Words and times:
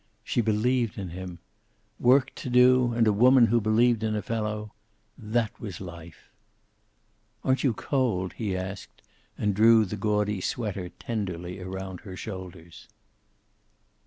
She 0.23 0.41
believed 0.41 0.97
in 0.97 1.09
him. 1.09 1.37
Work 1.99 2.33
to 2.37 2.49
do 2.49 2.91
and 2.93 3.05
a 3.05 3.13
woman 3.13 3.45
who 3.45 3.61
believed 3.61 4.01
in 4.01 4.15
a 4.15 4.23
fellow 4.23 4.71
that 5.15 5.59
was 5.59 5.79
life. 5.79 6.29
"Aren't 7.43 7.63
you 7.63 7.73
cold?" 7.75 8.33
he 8.33 8.57
asked, 8.57 9.03
and 9.37 9.53
drew 9.53 9.85
the 9.85 9.97
gaudy 9.97 10.41
sweater 10.41 10.89
tenderly 10.89 11.59
around 11.59 11.99
her 11.99 12.15
shoulders. 12.15 12.87